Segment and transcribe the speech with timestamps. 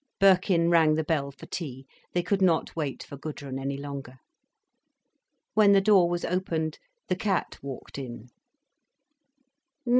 [0.19, 1.85] Birkin rang the bell for tea.
[2.13, 4.17] They could not wait for Gudrun any longer.
[5.53, 8.29] When the door was opened, the cat walked in.